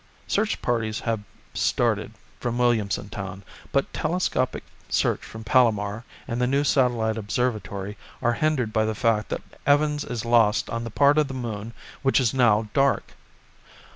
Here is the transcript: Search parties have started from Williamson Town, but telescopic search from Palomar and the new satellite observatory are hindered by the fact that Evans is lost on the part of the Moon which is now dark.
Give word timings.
Search 0.25 0.63
parties 0.63 1.01
have 1.01 1.19
started 1.53 2.13
from 2.39 2.57
Williamson 2.57 3.07
Town, 3.09 3.43
but 3.71 3.93
telescopic 3.93 4.63
search 4.89 5.21
from 5.21 5.43
Palomar 5.43 6.05
and 6.27 6.41
the 6.41 6.47
new 6.47 6.63
satellite 6.63 7.19
observatory 7.19 7.99
are 8.19 8.33
hindered 8.33 8.73
by 8.73 8.83
the 8.83 8.95
fact 8.95 9.29
that 9.29 9.43
Evans 9.67 10.03
is 10.03 10.25
lost 10.25 10.71
on 10.71 10.83
the 10.85 10.89
part 10.89 11.19
of 11.19 11.27
the 11.27 11.35
Moon 11.35 11.71
which 12.01 12.19
is 12.19 12.33
now 12.33 12.67
dark. 12.73 13.13